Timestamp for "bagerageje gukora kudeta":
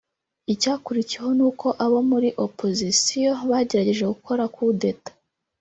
3.49-5.11